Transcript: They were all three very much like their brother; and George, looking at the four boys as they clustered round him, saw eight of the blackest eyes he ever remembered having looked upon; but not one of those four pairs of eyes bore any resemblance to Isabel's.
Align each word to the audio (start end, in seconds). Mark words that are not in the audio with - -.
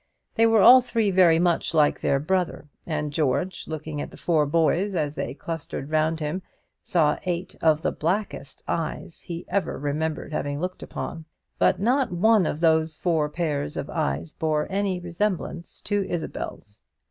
They 0.33 0.47
were 0.47 0.61
all 0.61 0.81
three 0.81 1.11
very 1.11 1.37
much 1.37 1.75
like 1.75 2.01
their 2.01 2.17
brother; 2.17 2.67
and 2.87 3.13
George, 3.13 3.67
looking 3.67 4.01
at 4.01 4.09
the 4.09 4.17
four 4.17 4.47
boys 4.47 4.95
as 4.95 5.13
they 5.13 5.35
clustered 5.35 5.91
round 5.91 6.19
him, 6.19 6.41
saw 6.81 7.19
eight 7.25 7.55
of 7.61 7.83
the 7.83 7.91
blackest 7.91 8.63
eyes 8.67 9.19
he 9.19 9.45
ever 9.47 9.77
remembered 9.77 10.33
having 10.33 10.59
looked 10.59 10.81
upon; 10.81 11.25
but 11.59 11.79
not 11.79 12.11
one 12.11 12.47
of 12.47 12.61
those 12.61 12.95
four 12.95 13.29
pairs 13.29 13.77
of 13.77 13.91
eyes 13.91 14.33
bore 14.33 14.65
any 14.71 14.99
resemblance 14.99 15.79
to 15.81 16.03
Isabel's. 16.09 16.81